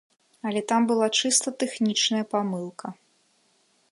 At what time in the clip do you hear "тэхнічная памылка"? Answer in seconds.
1.63-2.87